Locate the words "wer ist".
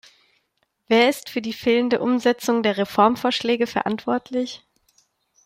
0.87-1.29